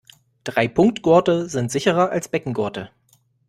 [0.45, 2.89] Dreipunktgurte sind sicherer als Beckengurte.